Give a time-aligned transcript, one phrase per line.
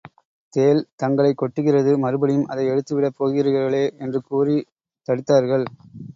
[0.53, 3.85] தேள், தங்களைக் கொட்டுகிறது மறுபடியும் அதை எடுத்துவிடப் போகிறீர்களே!
[3.99, 4.67] என்று கூறித்
[5.07, 5.67] தடுத்தார்கள்.